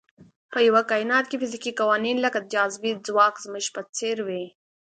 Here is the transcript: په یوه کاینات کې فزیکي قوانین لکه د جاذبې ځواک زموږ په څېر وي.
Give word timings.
په 0.51 0.59
یوه 0.67 0.81
کاینات 0.91 1.25
کې 1.27 1.39
فزیکي 1.41 1.71
قوانین 1.79 2.17
لکه 2.25 2.37
د 2.41 2.45
جاذبې 2.53 2.91
ځواک 3.05 3.35
زموږ 3.45 3.65
په 3.75 3.81
څېر 3.97 4.17
وي. 4.27 4.45